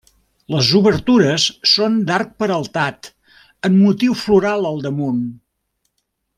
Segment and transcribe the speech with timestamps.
[0.53, 1.43] Les obertures
[1.73, 3.11] són d'arc peraltat,
[3.69, 5.25] amb motiu floral al damunt.